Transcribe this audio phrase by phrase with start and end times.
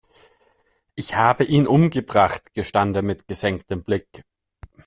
[0.95, 4.25] Ich habe ihn umgebracht, gestand er mit gesenktem Blick.